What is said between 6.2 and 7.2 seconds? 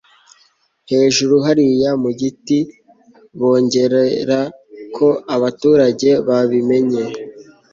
babimenye